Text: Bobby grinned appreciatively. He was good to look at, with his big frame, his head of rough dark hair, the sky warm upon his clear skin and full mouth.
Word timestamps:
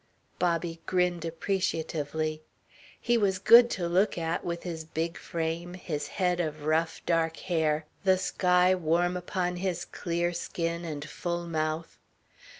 Bobby 0.39 0.81
grinned 0.87 1.25
appreciatively. 1.25 2.41
He 2.99 3.19
was 3.19 3.37
good 3.37 3.69
to 3.77 3.87
look 3.87 4.17
at, 4.17 4.43
with 4.43 4.63
his 4.63 4.83
big 4.83 5.15
frame, 5.15 5.75
his 5.75 6.07
head 6.07 6.39
of 6.39 6.63
rough 6.65 7.03
dark 7.05 7.37
hair, 7.37 7.85
the 8.03 8.17
sky 8.17 8.73
warm 8.73 9.15
upon 9.15 9.57
his 9.57 9.85
clear 9.85 10.33
skin 10.33 10.83
and 10.85 11.07
full 11.07 11.45
mouth. 11.45 11.99